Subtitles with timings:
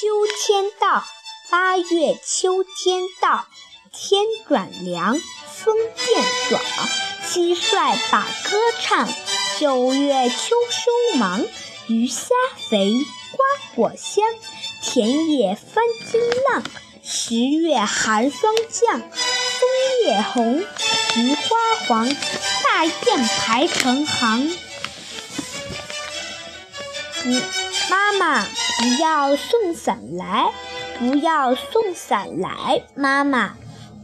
[0.00, 1.04] 秋天到，
[1.50, 3.44] 八月秋天到，
[3.92, 5.20] 天转凉，
[5.52, 6.62] 风变爽，
[7.28, 9.06] 蟋蟀把歌唱。
[9.58, 10.36] 九月秋
[10.70, 11.44] 收忙，
[11.86, 12.30] 鱼虾
[12.70, 12.94] 肥，
[13.32, 13.44] 瓜
[13.74, 14.24] 果香，
[14.82, 16.18] 田野翻金
[16.50, 16.62] 浪。
[17.04, 19.68] 十月寒霜降，枫
[20.06, 20.64] 叶红，
[21.12, 22.08] 菊花黄，
[22.64, 24.50] 大雁排成行。
[27.22, 27.28] 不，
[27.88, 30.50] 妈妈，不要送伞来，
[30.98, 33.54] 不要送伞来，妈妈。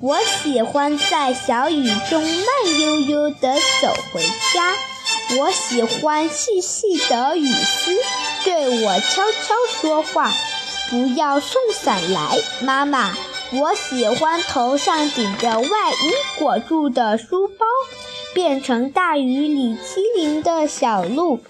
[0.00, 4.22] 我喜欢在小雨中慢悠悠地走回
[4.54, 4.74] 家。
[5.38, 7.96] 我喜欢细细的雨丝
[8.44, 10.32] 对我悄悄说话。
[10.88, 13.12] 不要送伞来，妈妈。
[13.52, 17.64] 我喜欢头上顶着外衣裹住的书包，
[18.34, 21.40] 变成大雨里机灵的小鹿，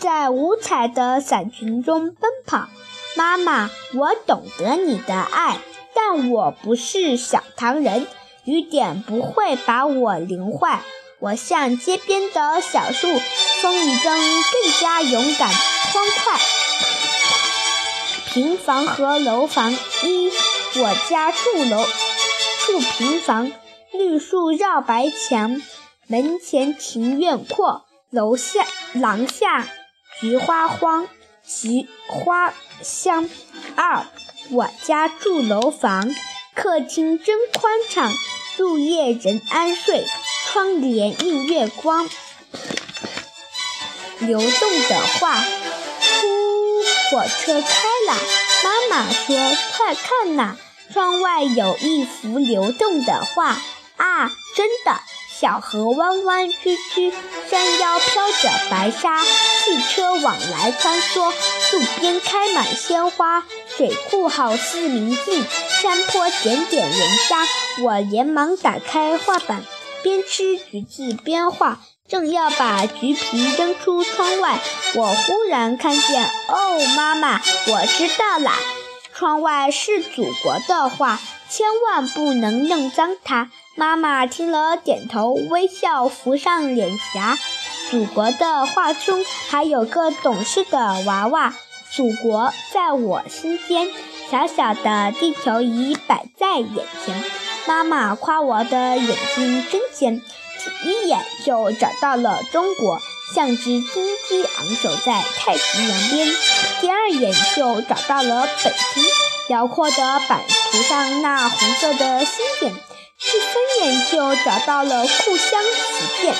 [0.00, 2.68] 在五彩的伞群中奔跑。
[3.16, 5.58] 妈妈，我懂得你的爱，
[5.94, 8.06] 但我不是小糖人，
[8.44, 10.82] 雨点不会把我淋坏。
[11.20, 13.08] 我像街边的小树，
[13.60, 16.40] 风雨中更加勇敢欢快。
[18.26, 19.72] 平房和楼房
[20.04, 20.30] 一。
[20.76, 21.82] 我家住楼
[22.66, 23.50] 住平房，
[23.90, 25.60] 绿树绕白墙，
[26.06, 29.66] 门前庭院阔，楼下廊下
[30.20, 31.08] 菊花荒，
[31.46, 32.52] 菊花
[32.82, 33.28] 香。
[33.76, 34.06] 二，
[34.50, 36.14] 我家住楼房，
[36.54, 38.12] 客厅真宽敞，
[38.56, 40.04] 入夜人安睡，
[40.46, 42.08] 窗帘映月光。
[44.18, 48.18] 流动的画，呼，火车开了。
[48.64, 49.36] 妈妈说
[49.76, 50.56] ：“快看呐，
[50.92, 53.56] 窗外有一幅流动的画
[53.96, 54.32] 啊！
[54.56, 55.00] 真的，
[55.40, 57.12] 小河弯弯曲曲，
[57.48, 63.44] 山腰飘着白沙，汽车往来穿梭，路边开满鲜花，
[63.76, 66.98] 水库好似明镜，山坡点点人
[67.28, 67.46] 家。
[67.84, 69.62] 我连忙打开画板，
[70.02, 71.78] 边吃橘子边画。”
[72.08, 74.58] 正要把橘皮扔出窗外，
[74.94, 78.50] 我忽然看见，哦，妈妈，我知道了，
[79.14, 81.20] 窗外是祖国的画，
[81.50, 83.50] 千万不能弄脏它。
[83.78, 87.38] 妈妈听了点头，微笑浮上脸颊。
[87.92, 91.54] 祖国的画中还有个懂事的娃娃，
[91.92, 93.88] 祖国在我心间，
[94.32, 97.24] 小小的地球仪摆在眼前。
[97.68, 100.20] 妈妈夸我的眼睛真尖。
[100.82, 102.98] 第一眼就找到了中国，
[103.32, 103.82] 像只金
[104.28, 106.28] 鸡昂首在太平洋边；
[106.80, 109.04] 第二眼就找到了北京，
[109.48, 109.96] 辽阔的
[110.28, 112.74] 版图上那红色的星点；
[113.20, 116.34] 第三眼就找到了故乡福建，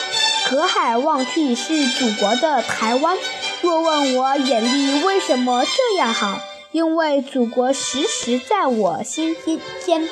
[0.49, 3.19] 隔海望去是祖国的台湾。
[3.63, 6.41] 若问我眼力为什么这样好，
[6.71, 9.37] 因为祖国时时在我心
[9.85, 10.09] 间。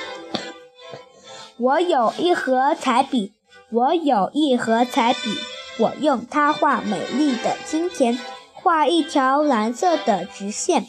[1.59, 3.33] 我有一盒彩笔。
[3.73, 5.37] 我有一盒彩笔，
[5.79, 8.17] 我用它画美丽的今天，
[8.53, 10.87] 画一条蓝色的直线，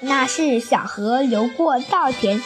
[0.00, 2.42] 那是小河流过稻田；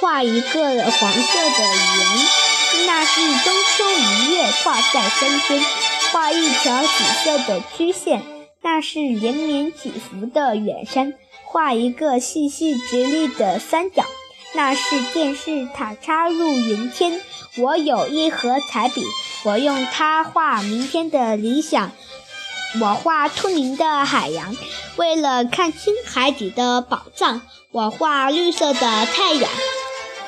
[0.00, 5.60] 画一个黄色的圆，那是中秋一月挂在山间；
[6.12, 8.22] 画一条紫色的曲线，
[8.62, 11.12] 那是连绵起伏的远山；
[11.44, 14.04] 画一个细细直立的三角。
[14.54, 17.20] 那是电视塔插入云天，
[17.56, 19.04] 我有一盒彩笔，
[19.44, 21.90] 我用它画明天的理想。
[22.80, 24.56] 我画透明的海洋，
[24.96, 27.40] 为了看清海底的宝藏；
[27.72, 29.50] 我画绿色的太阳，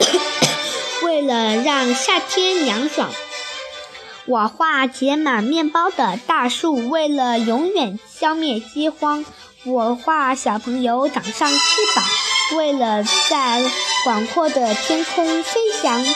[1.05, 3.09] 为了让夏天凉爽；
[4.27, 9.25] 我画结满面包的大树，为了永远消灭饥荒；
[9.65, 11.57] 我画小朋友长上翅
[11.95, 12.05] 膀。
[12.57, 13.63] 为了在
[14.05, 16.13] 广阔的天空飞翔，风，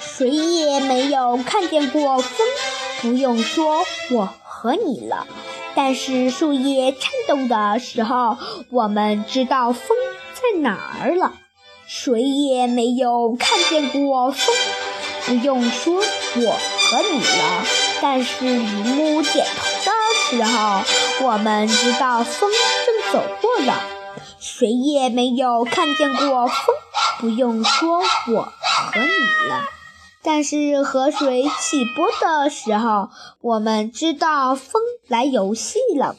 [0.00, 2.46] 谁也没有看见过风。
[3.00, 5.26] 不用说，我和你了。
[5.74, 8.36] 但是树叶颤动的时候，
[8.70, 9.96] 我们知道风
[10.34, 11.32] 在哪儿了。
[11.90, 14.54] 谁也没有看见过风。
[15.24, 17.64] 不用说，我和你了。
[18.02, 22.50] 但是雨幕点头的时候，我们知道风
[22.84, 23.82] 正走过了。
[24.38, 26.56] 谁也没有看见过风，
[27.20, 28.00] 不用说，
[28.34, 29.64] 我和你了。
[30.22, 33.08] 但是河水起波的时候，
[33.40, 36.16] 我们知道风来游戏了。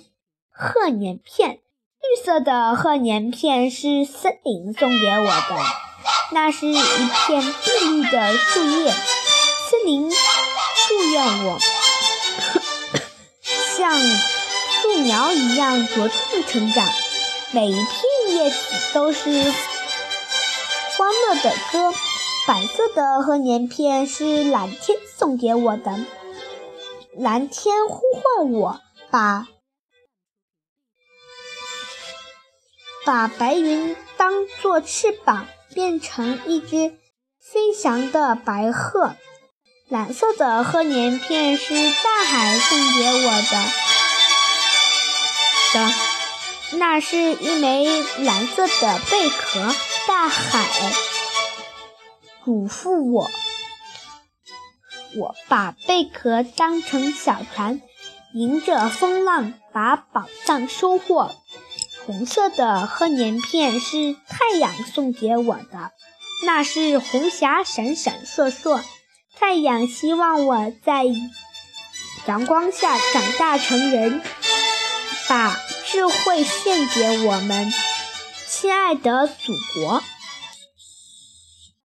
[0.52, 1.60] 贺年片，
[2.02, 5.58] 绿色的贺年片是森林送给我的，
[6.32, 8.92] 那是一片碧绿的树叶。
[9.70, 11.60] 森林祝愿我
[13.78, 16.88] 像树苗一样茁壮成长。
[17.52, 17.86] 每一片
[18.30, 18.58] 叶子
[18.94, 21.94] 都是欢乐的歌。
[22.48, 26.00] 白色的贺年片是蓝天送给我的，
[27.16, 28.80] 蓝天呼唤我，
[29.12, 29.48] 把
[33.10, 36.96] 把白云当作翅膀，变成一只
[37.42, 39.16] 飞翔的白鹤。
[39.88, 43.66] 蓝色的贺年片是大海送给我的，
[45.74, 45.94] 的，
[46.78, 49.74] 那是一枚蓝色的贝壳。
[50.08, 50.70] 大海
[52.46, 53.32] 嘱咐我，
[55.16, 57.82] 我把贝壳当成小船，
[58.36, 61.32] 迎着风浪把宝藏收获。
[62.06, 65.92] 红色的贺年片是太阳送给我的，
[66.46, 68.82] 那是红霞闪闪烁烁。
[69.40, 71.04] 太阳希望我在
[72.26, 74.22] 阳光下长大成人，
[75.28, 75.56] 把
[75.86, 77.72] 智慧献给我们
[78.48, 80.04] 亲爱的祖国。